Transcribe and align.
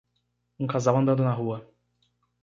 Um 0.57 0.65
casal 0.65 0.97
andando 0.97 1.23
na 1.23 1.31
rua 1.31 1.69